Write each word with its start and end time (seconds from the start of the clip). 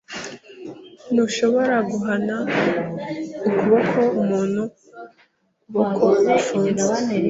Ntushobora 1.13 1.75
guhana 1.89 2.35
ukuboko 3.49 3.99
umuntu 4.21 4.61
ukuboko 5.81 6.03
gufunze. 6.29 6.87